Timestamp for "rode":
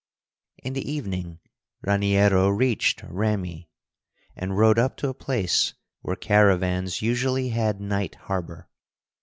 4.57-4.79